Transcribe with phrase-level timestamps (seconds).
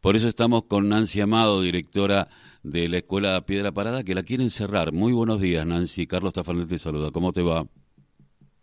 [0.00, 2.28] Por eso estamos con Nancy Amado, directora
[2.62, 4.92] de la Escuela Piedra Parada, que la quieren cerrar.
[4.92, 6.06] Muy buenos días, Nancy.
[6.06, 7.10] Carlos Tafanel te saluda.
[7.10, 7.64] ¿Cómo te va?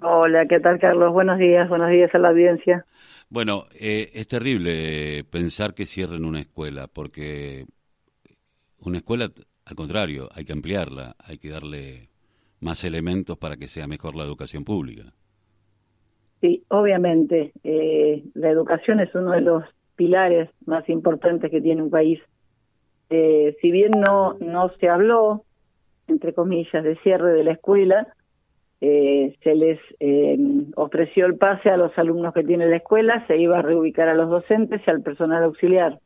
[0.02, 1.12] Hola, ¿qué tal, Carlos?
[1.12, 2.86] Buenos días, buenos días a la audiencia.
[3.30, 7.66] Bueno, eh, es terrible pensar que cierren una escuela, porque
[8.80, 9.30] una escuela,
[9.66, 12.10] al contrario, hay que ampliarla, hay que darle
[12.62, 15.14] más elementos para que sea mejor la educación pública.
[16.40, 17.52] Sí, obviamente.
[17.64, 19.64] Eh, la educación es uno de los
[19.96, 22.20] pilares más importantes que tiene un país.
[23.10, 25.44] Eh, si bien no, no se habló,
[26.08, 28.08] entre comillas, de cierre de la escuela,
[28.82, 30.38] eh, se les eh,
[30.76, 34.14] ofreció el pase a los alumnos que tiene la escuela, se iba a reubicar a
[34.14, 36.00] los docentes y al personal auxiliar.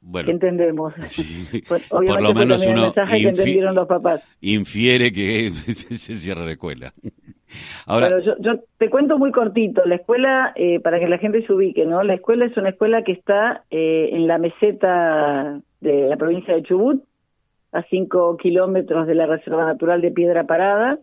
[0.00, 0.94] Bueno, entendemos.
[1.68, 4.22] Pues, por lo menos uno que entendieron los papás.
[4.40, 6.92] infiere que se cierra la escuela.
[7.86, 9.82] Ahora, yo, te cuento muy cortito.
[9.84, 12.02] La escuela, eh, para que la gente se ubique, ¿no?
[12.02, 16.62] La escuela es una escuela que está eh, en la meseta de la provincia de
[16.62, 17.02] Chubut,
[17.72, 20.98] a cinco kilómetros de la Reserva Natural de Piedra Parada,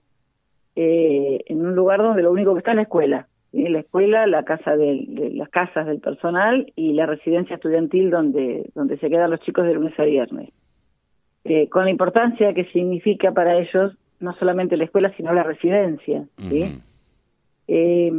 [0.75, 3.27] eh, en un lugar donde lo único que está es la escuela.
[3.51, 8.97] La escuela, la casa de, las casas del personal y la residencia estudiantil donde, donde
[8.97, 10.49] se quedan los chicos de lunes a viernes.
[11.71, 16.25] con la importancia que significa para ellos no solamente la escuela, sino la residencia.
[17.67, 18.11] Eh,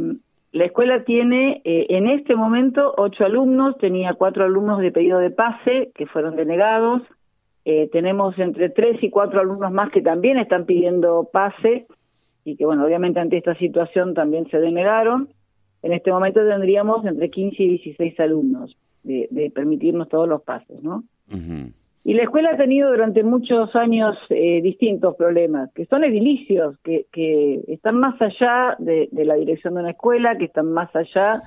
[0.53, 5.31] la escuela tiene eh, en este momento ocho alumnos, tenía cuatro alumnos de pedido de
[5.31, 7.03] pase que fueron denegados,
[7.63, 11.85] eh, tenemos entre tres y cuatro alumnos más que también están pidiendo pase
[12.43, 15.29] y que, bueno, obviamente ante esta situación también se denegaron.
[15.83, 21.03] En este momento tendríamos entre 15 y 16 alumnos de, permitirnos todos los pases, ¿no?
[22.03, 27.05] Y la escuela ha tenido durante muchos años eh, distintos problemas, que son edilicios, que,
[27.11, 31.43] que están más allá de, la dirección de una escuela, que están más allá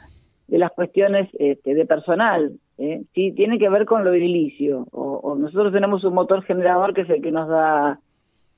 [0.46, 2.52] de las cuestiones este, de personal.
[2.78, 3.02] ¿eh?
[3.14, 4.86] Sí, tiene que ver con lo edilicio.
[4.92, 7.98] O, nosotros tenemos un motor generador que es el que nos da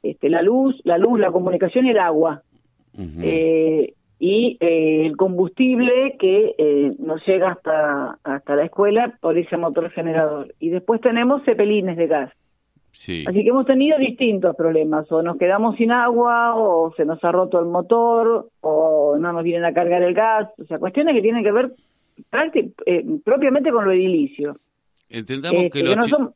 [0.03, 2.43] este, la luz, la luz, la comunicación y el agua
[4.19, 9.91] y eh, el combustible que eh, nos llega hasta, hasta la escuela por ese motor
[9.91, 10.55] generador.
[10.59, 12.33] Y después tenemos cepelines de gas.
[12.93, 13.25] Sí.
[13.29, 17.31] Así que hemos tenido distintos problemas, o nos quedamos sin agua, o se nos ha
[17.31, 21.21] roto el motor, o no nos vienen a cargar el gas, o sea, cuestiones que
[21.21, 21.73] tienen que ver
[22.87, 24.57] eh, propiamente con lo edilicio.
[25.11, 26.31] Entendamos que, este, no, somos,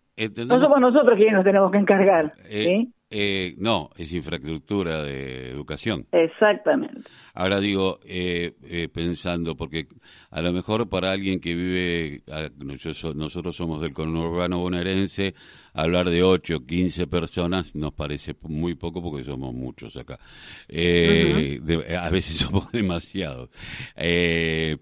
[0.46, 2.34] no, somos, nosotros quienes nos tenemos que encargar.
[2.46, 2.92] ¿sí?
[3.12, 6.06] Eh, no, es infraestructura de educación.
[6.12, 7.10] Exactamente.
[7.34, 9.88] Ahora digo, eh, eh, pensando, porque
[10.30, 12.22] a lo mejor para alguien que vive,
[12.58, 15.34] nosotros somos del conurbano bonaerense,
[15.74, 20.20] hablar de 8, 15 personas nos parece muy poco porque somos muchos acá.
[20.68, 23.50] a veces somos demasiados.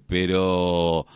[0.06, 1.06] pero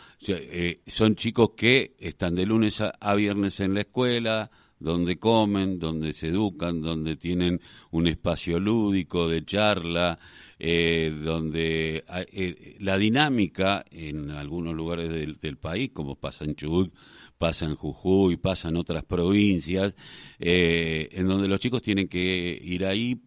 [0.87, 4.50] son chicos que están de lunes a viernes en la escuela,
[4.82, 7.60] donde comen, donde se educan, donde tienen
[7.91, 10.19] un espacio lúdico de charla,
[10.59, 16.94] eh, donde eh, la dinámica en algunos lugares del, país, como pasa en Chubut,
[17.38, 19.94] pasa en Jujuy, pasa en otras provincias,
[20.38, 23.20] eh, en donde los chicos tienen que ir ahí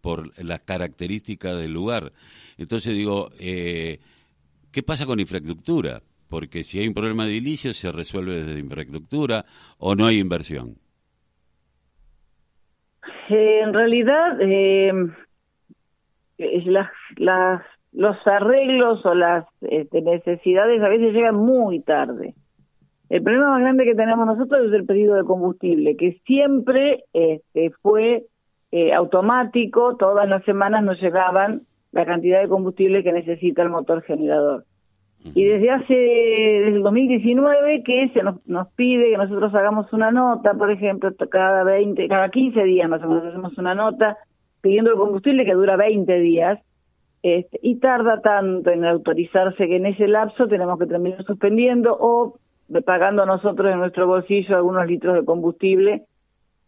[0.00, 2.12] por las características del lugar.
[2.58, 6.02] Entonces digo, ¿qué pasa con infraestructura?
[6.28, 9.44] Porque si hay un problema de edilicio se resuelve desde infraestructura
[9.78, 10.76] o no hay inversión.
[13.28, 14.92] Eh, en realidad, eh,
[16.38, 22.34] las, las, los arreglos o las este, necesidades a veces llegan muy tarde.
[23.08, 27.70] El problema más grande que tenemos nosotros es el pedido de combustible, que siempre este,
[27.82, 28.24] fue
[28.72, 34.02] eh, automático, todas las semanas nos llegaban la cantidad de combustible que necesita el motor
[34.02, 34.64] generador.
[35.24, 40.10] Y desde hace, desde el 2019 que se nos, nos pide que nosotros hagamos una
[40.10, 44.18] nota, por ejemplo, cada 20, cada 15 días más o menos hacemos una nota
[44.60, 46.58] pidiendo el combustible que dura 20 días,
[47.22, 52.38] este, y tarda tanto en autorizarse que en ese lapso tenemos que terminar suspendiendo o
[52.84, 56.02] pagando nosotros en nuestro bolsillo algunos litros de combustible,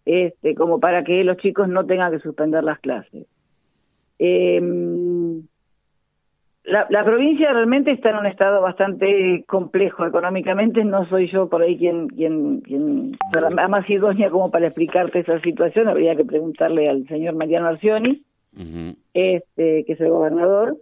[0.06, 3.26] este, como para que los chicos no tengan que suspender las clases.
[4.18, 4.60] Eh,
[6.66, 10.84] la, la, provincia realmente está en un estado bastante complejo económicamente.
[10.84, 13.16] No soy yo por ahí quien, quien, quien
[13.68, 15.88] más idónea como para explicarte esa situación.
[15.88, 18.22] Habría que preguntarle al señor Mariano Arcioni,
[19.14, 20.76] este, que es el gobernador.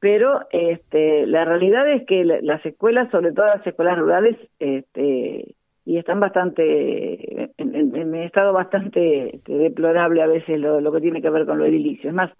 [0.00, 5.96] Pero este, la realidad es que las escuelas, sobre todo las escuelas rurales, este, y
[5.96, 11.46] están bastante, en, en, estado bastante deplorable a veces lo, lo que tiene que ver
[11.46, 12.10] con lo edilicio.
[12.10, 12.30] Es más,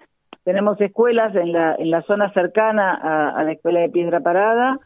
[0.45, 2.95] tenemos escuelas en la, en la zona cercana
[3.31, 4.79] a, la escuela de Piedra Parada,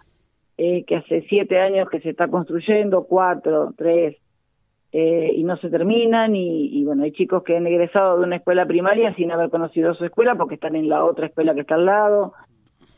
[0.59, 4.17] eh, que hace siete años que se está construyendo, cuatro, tres,
[4.93, 8.67] eh, y no se terminan, y, bueno, hay chicos que han egresado de una escuela
[8.67, 11.87] primaria sin haber conocido su escuela porque están en la otra escuela que está al
[11.87, 12.33] lado.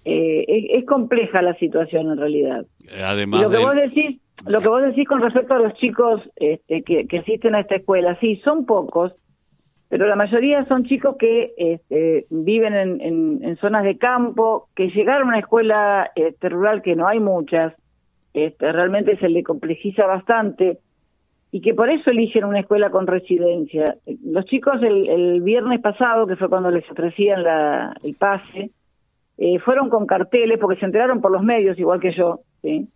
[0.04, 0.44] Eh,
[0.78, 2.66] es, compleja la situación en realidad.
[3.04, 6.82] Además lo que vos decís, lo que vos decís con respecto a los chicos este,
[6.82, 9.12] que, que asisten a esta escuela, sí, son pocos,
[9.88, 15.28] pero la mayoría son chicos que este, viven en, en, zonas de campo, que llegaron
[15.28, 17.72] a una escuela este, rural que no hay muchas,
[18.34, 20.78] este, realmente se le complejiza bastante
[21.50, 23.96] y que por eso eligen una escuela con residencia.
[24.22, 28.70] Los chicos el, viernes pasado, que fue cuando les ofrecían la, el pase,
[29.38, 32.88] eh, fueron con carteles, porque se enteraron por los medios, igual que yo, ¿sí?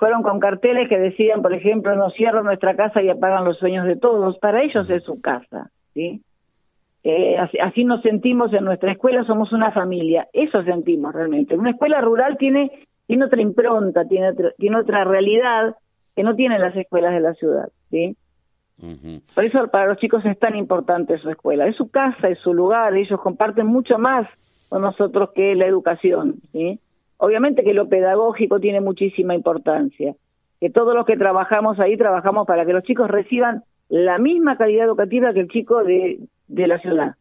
[0.00, 3.86] fueron con carteles que decían, por ejemplo, no cierran nuestra casa y apagan los sueños
[3.86, 4.38] de todos.
[4.38, 6.22] Para ellos es su casa, ¿sí?
[7.02, 10.28] Eh, así, nos sentimos en nuestra escuela, somos una familia.
[10.32, 11.56] Eso sentimos realmente.
[11.56, 12.70] Una escuela rural tiene,
[13.06, 15.76] tiene otra impronta, tiene tiene otra realidad
[16.14, 17.68] que no tienen las escuelas de la ciudad.
[17.90, 18.16] ¿sí?
[19.34, 21.66] Por eso para los chicos es tan importante su escuela.
[21.66, 24.26] Es su casa, es su lugar, ellos comparten mucho más
[24.68, 26.36] con nosotros que la educación.
[26.52, 26.80] ¿sí?
[27.16, 30.14] Obviamente que lo pedagógico tiene muchísima importancia,
[30.60, 34.86] que todos los que trabajamos ahí trabajamos para que los chicos reciban la misma calidad
[34.86, 36.20] educativa que el chico de,
[36.50, 37.14] de la ciudad.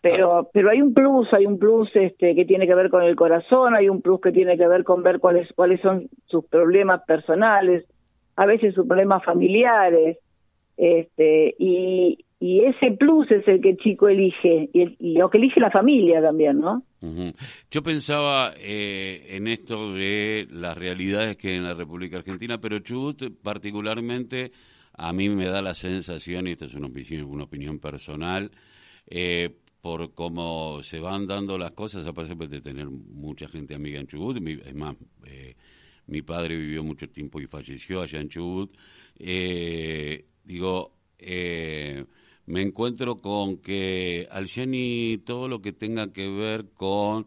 [0.00, 0.48] Pero, ah.
[0.52, 3.76] pero hay un plus, hay un plus este, que tiene que ver con el corazón,
[3.76, 7.84] hay un plus que tiene que ver con ver cuáles, cuáles son sus problemas personales,
[8.36, 10.18] a veces sus problemas familiares,
[10.76, 15.60] este, y, y ese plus es el que el chico elige, y, lo que elige
[15.60, 16.82] la familia también, ¿no?
[17.70, 22.80] Yo pensaba eh, en esto de las realidades que hay en la República Argentina, pero
[22.80, 24.50] Chubut particularmente
[24.94, 28.50] a mí me da la sensación, y esta es una opinión, una opinión personal,
[29.06, 33.98] eh, por cómo se van dando las cosas, a pesar de tener mucha gente amiga
[33.98, 34.96] en Chubut, es más,
[35.26, 35.56] eh,
[36.06, 38.76] mi padre vivió mucho tiempo y falleció allá en Chubut,
[39.18, 40.94] eh, digo,
[42.46, 47.26] me encuentro con que al Jenny todo lo que tenga que ver con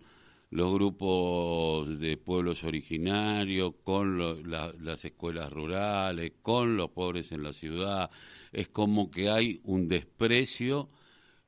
[0.56, 4.18] los grupos de pueblos originarios, con
[4.50, 8.10] las escuelas rurales, con los pobres en la ciudad.
[8.54, 10.88] Es como que hay un desprecio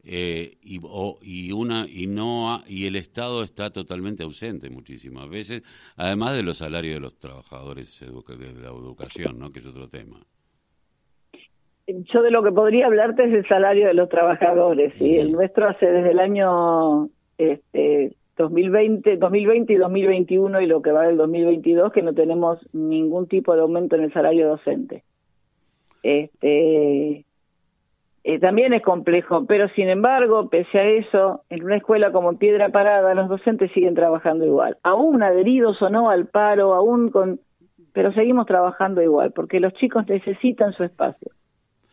[0.03, 0.81] eh, y,
[1.21, 5.63] y, una y no y el Estado está totalmente ausente muchísimas veces,
[5.95, 9.51] además de los salarios de los trabajadores de la educación, ¿no?
[9.53, 10.19] que es otro tema.
[11.87, 15.69] Yo de lo que podría hablarte es el salario de los trabajadores, y el nuestro
[15.69, 21.91] hace desde el año este, 2020, 2020 y 2021 y lo que va del 2022
[21.91, 25.03] que no tenemos ningún tipo de aumento en el salario docente.
[26.03, 27.25] Este,
[28.23, 32.69] eh, también es complejo, pero sin embargo, pese a eso, en una escuela como Piedra
[32.69, 37.39] Parada, los docentes siguen trabajando igual, aún adheridos o no al paro, aún con,
[37.93, 41.31] pero seguimos trabajando igual, porque los chicos necesitan su espacio.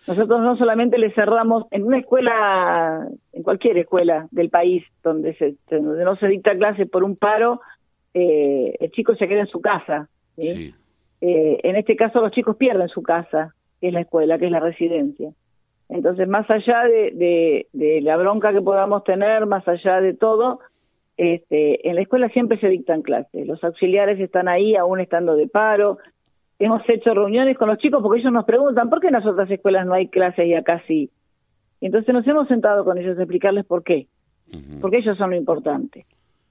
[0.07, 5.55] Nosotros no solamente le cerramos en una escuela, en cualquier escuela del país donde, se,
[5.71, 7.61] donde no se dicta clase por un paro,
[8.13, 10.09] eh, el chico se queda en su casa.
[10.37, 10.73] Eh,
[11.21, 14.61] en este caso los chicos pierden su casa, que es la escuela, que es la
[14.61, 15.33] residencia.
[15.89, 20.61] Entonces, más allá de, de, la bronca que podamos tener, más allá de todo,
[21.17, 23.47] este, en la escuela siempre se dictan clases.
[23.47, 25.99] Los auxiliares están ahí, aún estando de paro,
[26.59, 29.51] hemos hecho reuniones con los chicos porque ellos nos preguntan por qué en las otras
[29.51, 31.11] escuelas no hay clases y acá sí.
[31.81, 34.07] entonces nos hemos sentado con ellos a explicarles por qué,
[34.81, 36.07] porque ellos son lo importante.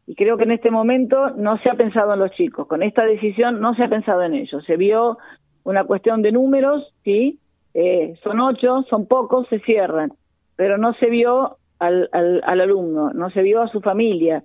[0.05, 3.05] Y creo que en este momento no se ha pensado en los chicos, con esta
[3.05, 5.17] decisión no se ha pensado en ellos, se vio
[5.63, 7.39] una cuestión de números, sí,
[7.73, 10.11] eh, son ocho, son pocos, se cierran,
[10.57, 14.43] pero no se vio al, al, al alumno, no se vio a su familia,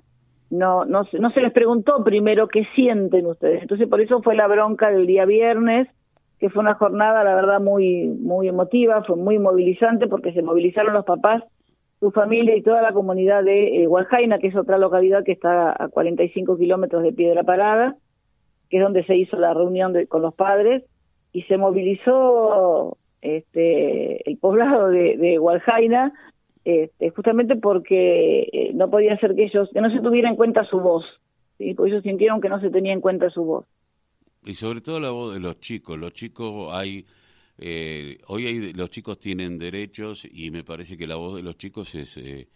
[0.50, 3.62] no, no, no se les preguntó primero qué sienten ustedes.
[3.62, 5.88] Entonces, por eso fue la bronca del día viernes,
[6.38, 10.94] que fue una jornada, la verdad, muy, muy emotiva, fue muy movilizante porque se movilizaron
[10.94, 11.42] los papás,
[12.00, 13.88] su familia y toda la comunidad de eh,
[14.40, 17.96] que es otra localidad que está a 45 kilómetros de Piedra Parada,
[18.70, 20.84] que es donde se hizo la reunión con los padres,
[21.32, 25.38] y se movilizó este, el poblado de, de
[26.68, 30.64] este, justamente porque eh, no podía ser que ellos, que no se tuviera en cuenta
[30.64, 31.04] su voz,
[31.56, 31.74] ¿sí?
[31.74, 33.66] porque ellos sintieron que no se tenía en cuenta su voz.
[34.44, 37.06] Y sobre todo la voz de los chicos, los chicos hay,
[37.58, 41.56] eh, hoy hay, los chicos tienen derechos y me parece que la voz de los
[41.56, 42.16] chicos es...
[42.16, 42.48] Eh,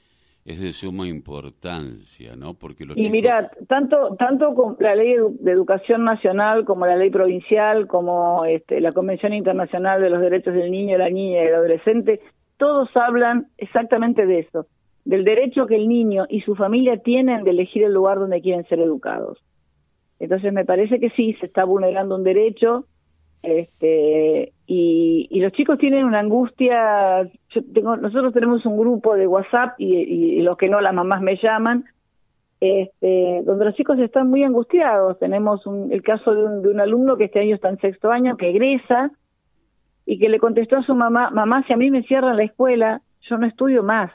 [0.44, 2.54] es de suma importancia, ¿no?
[2.54, 7.10] Porque los y mira, tanto tanto con la ley de educación nacional como la ley
[7.10, 11.54] provincial, como este, la Convención Internacional de los Derechos del Niño, la Niña y el
[11.54, 12.20] Adolescente,
[12.62, 14.66] todos hablan exactamente de eso,
[15.04, 18.64] del derecho que el niño y su familia tienen de elegir el lugar donde quieren
[18.68, 19.42] ser educados.
[20.20, 22.84] Entonces me parece que sí, se está vulnerando un derecho
[23.42, 27.24] este, y, y los chicos tienen una angustia.
[27.50, 31.20] Yo tengo, nosotros tenemos un grupo de WhatsApp y, y, los que no, las mamás
[31.20, 31.86] me llaman,
[32.60, 35.18] este, donde los chicos están muy angustiados.
[35.18, 38.12] Tenemos un, el caso de un, de un alumno que este año está en sexto
[38.12, 39.10] año, que egresa
[40.06, 43.02] y que le contestó a su mamá, mamá, si a mí me cierran la escuela,
[43.28, 44.10] yo no estudio más.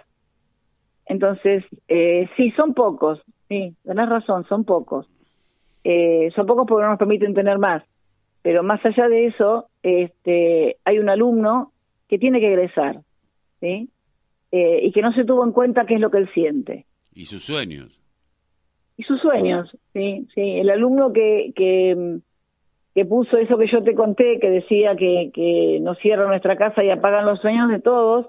[1.06, 5.08] Entonces, eh, sí, son pocos, sí, tenés razón, son pocos.
[5.84, 7.84] Eh, son pocos porque no nos permiten tener más.
[8.42, 11.72] Pero más allá de eso, este, hay un alumno
[12.08, 13.02] que tiene que egresar,
[13.60, 13.90] ¿sí?
[14.52, 16.86] Eh, y que no se tuvo en cuenta qué es lo que él siente.
[17.14, 18.00] Y sus sueños.
[18.98, 20.42] Y sus sueños, sí, sí.
[20.42, 22.20] El alumno que, que,
[22.98, 26.84] que puso eso que yo te conté, que decía que, que nos cierra nuestra casa
[26.84, 28.26] y apagan los sueños de todos,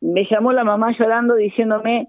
[0.00, 2.06] me llamó la mamá llorando diciéndome,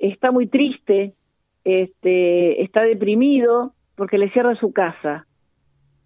[0.00, 1.14] está muy triste,
[1.62, 5.28] este, está deprimido porque le cierra su casa.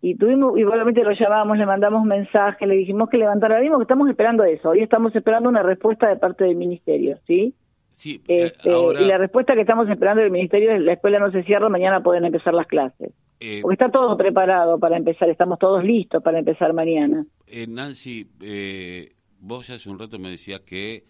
[0.02, 4.10] Y tuvimos, igualmente lo llamamos, le mandamos mensaje, le dijimos que levantara, dimos que estamos
[4.10, 7.54] esperando eso, hoy estamos esperando una respuesta de parte del ministerio, ¿sí?
[7.94, 11.30] Sí, eh, este, Y la respuesta que estamos esperando del ministerio es la escuela no
[11.32, 13.14] se cierra, mañana pueden empezar las clases.
[13.44, 17.26] Eh, porque está todo preparado para empezar, estamos todos listos para empezar mañana.
[17.48, 21.04] Eh, Nancy, eh, vos hace un rato me decías que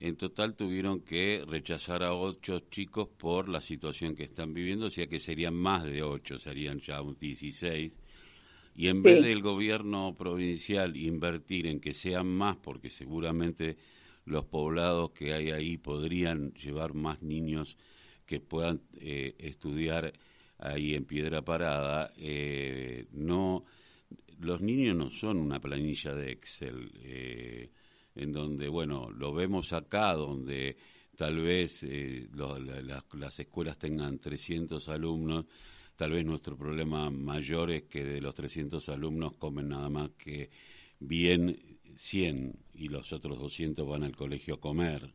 [0.00, 4.90] en total tuvieron que rechazar a ocho chicos por la situación que están viviendo, o
[4.90, 8.00] sea que serían más de ocho, serían ya un 16.
[8.76, 13.76] Y en vez del gobierno provincial invertir en que sean más, porque seguramente
[14.24, 17.76] los poblados que hay ahí podrían llevar más niños
[18.24, 20.14] que puedan eh, estudiar
[20.64, 23.64] ahí en Piedra Parada, eh, no,
[24.40, 26.90] los niños no son una planilla de Excel.
[27.02, 27.70] Eh,
[28.16, 30.76] en donde, bueno, lo vemos acá, donde
[31.16, 35.46] tal vez eh, las escuelas tengan 300 alumnos,
[35.96, 40.50] tal vez nuestro problema mayor es que de los 300 alumnos comen nada más que
[40.98, 45.14] bien 100 y los otros 200 van al colegio a comer.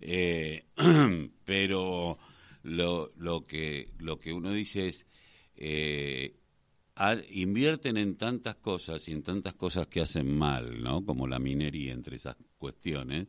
[0.00, 0.64] Eh,
[1.44, 2.18] pero
[2.66, 5.06] lo, lo, que, lo que uno dice es,
[5.56, 6.36] eh,
[7.30, 11.04] invierten en tantas cosas y en tantas cosas que hacen mal, ¿no?
[11.04, 13.28] Como la minería, entre esas cuestiones.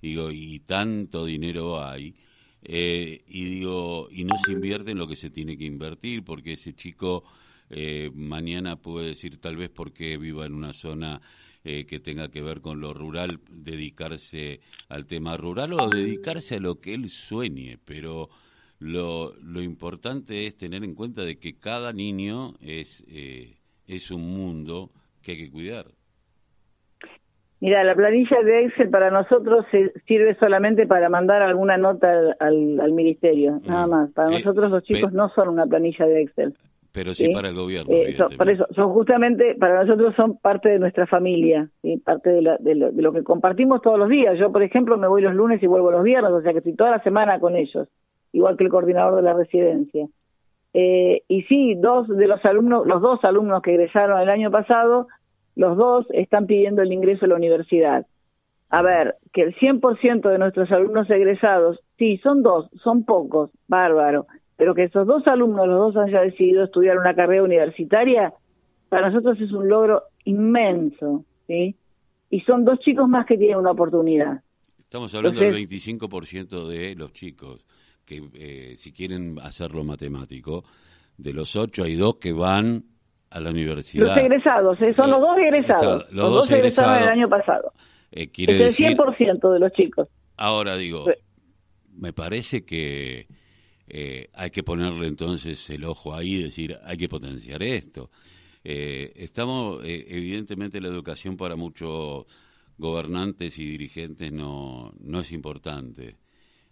[0.00, 2.14] Digo, y tanto dinero hay.
[2.62, 6.54] Eh, y digo, y no se invierte en lo que se tiene que invertir, porque
[6.54, 7.24] ese chico
[7.70, 11.20] eh, mañana puede decir, tal vez porque viva en una zona
[11.64, 16.60] eh, que tenga que ver con lo rural, dedicarse al tema rural o dedicarse a
[16.60, 18.30] lo que él sueñe, pero
[18.80, 23.56] lo, lo importante es tener en cuenta de que cada niño es, eh,
[23.86, 24.90] es un mundo
[25.22, 25.86] que hay que cuidar.
[27.60, 29.66] Mira, la planilla de Excel para nosotros
[30.06, 32.08] sirve solamente para mandar alguna nota
[32.38, 33.90] al, al, ministerio, nada mm.
[33.90, 34.12] más.
[34.12, 36.54] Para eh, nosotros los chicos no son una planilla de Excel.
[36.92, 37.92] Pero sí, para el gobierno.
[37.92, 41.68] Eh, por eso, son justamente, para nosotros son parte de nuestra familia,
[42.04, 44.38] parte de, de, lo, de, lo, que compartimos todos los días.
[44.38, 46.74] Yo, por ejemplo, me voy los lunes y vuelvo los viernes, o sea que estoy
[46.74, 47.88] toda la semana con ellos
[48.32, 50.06] igual que el coordinador de la residencia.
[50.74, 55.08] Eh, y sí, dos de los alumnos, los dos alumnos que egresaron el año pasado,
[55.56, 58.06] los dos están pidiendo el ingreso a la universidad.
[58.70, 64.26] A ver, que el 100% de nuestros alumnos egresados, sí, son dos, son pocos, bárbaro,
[64.56, 68.34] pero que esos dos alumnos, los dos hayan decidido estudiar una carrera universitaria,
[68.88, 71.76] para nosotros es un logro inmenso, ¿sí?
[72.30, 74.42] Y son dos chicos más que tienen una oportunidad.
[74.78, 77.66] Estamos hablando del 25% de los chicos
[78.08, 80.64] que eh, si quieren hacerlo matemático,
[81.18, 82.84] de los ocho hay dos que van
[83.30, 84.06] a la universidad.
[84.06, 86.06] Los egresados, eh, son los dos egresados.
[86.10, 87.72] Los, dos, egresaron el año pasado.
[88.10, 90.08] Eh, quiere es el 100% de los chicos.
[90.36, 91.04] Ahora digo,
[91.94, 93.26] me parece que
[93.88, 98.10] eh, hay que ponerle entonces el ojo ahí y decir, hay que potenciar esto.
[98.64, 102.26] estamos, evidentemente la educación para muchos
[102.78, 106.16] gobernantes y dirigentes no, no es importante.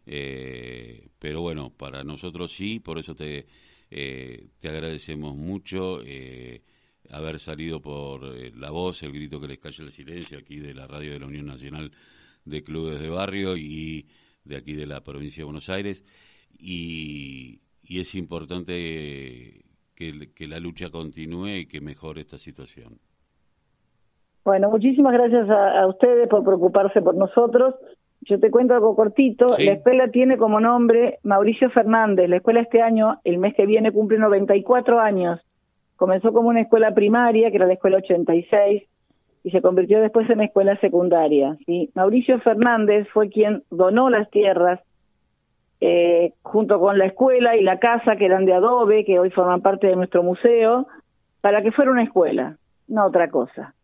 [0.06, 3.46] Eh, pero bueno, para nosotros sí, por eso te,
[3.90, 6.62] eh, te agradecemos mucho eh,
[7.10, 8.22] haber salido por
[8.56, 11.26] la voz, el grito que les calle el silencio aquí de la radio de la
[11.26, 11.90] Unión Nacional
[12.44, 14.06] de Clubes de Barrio y
[14.44, 16.04] de aquí de la provincia de Buenos Aires.
[16.56, 23.00] Y, y es importante que, que la lucha continúe y que mejore esta situación.
[24.44, 27.75] Bueno, muchísimas gracias a, a ustedes por preocuparse por nosotros
[28.26, 29.47] yo te cuento algo cortito.
[29.59, 32.28] La escuela tiene como nombre Mauricio Fernández.
[32.28, 35.40] La escuela este año, el mes que viene, cumple 94 años.
[35.95, 38.83] Comenzó como una escuela primaria, que era la escuela 86,
[39.45, 41.56] y se convirtió después en escuela secundaria.
[41.66, 41.90] ¿sí?
[41.95, 44.80] Mauricio Fernández fue quien donó las tierras
[45.80, 49.62] eh, junto con la escuela y la casa que eran de adobe, que hoy forman
[49.62, 50.88] parte de nuestro museo,
[51.40, 52.56] para que fuera una escuela,
[52.88, 53.75] no otra cosa.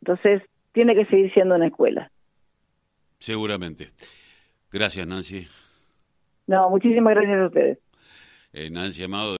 [0.00, 2.10] Entonces, tiene que seguir siendo una escuela.
[3.20, 3.92] Seguramente.
[4.72, 5.46] Gracias, Nancy.
[6.46, 7.78] No, muchísimas gracias a ustedes.
[8.52, 9.36] Eh, Nancy Amado.